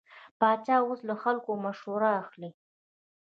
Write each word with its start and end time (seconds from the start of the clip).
پاچا 0.39 0.75
اوس 0.87 0.99
له 1.09 1.15
خلکو 1.23 1.51
مشوره 1.63 2.09
اخلي. 2.21 2.49